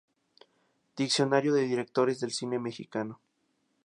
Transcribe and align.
Diccionario 0.97 1.53
de 1.53 1.61
directores 1.71 2.19
del 2.19 2.31
cine 2.31 2.57
mexicano. 2.57 3.19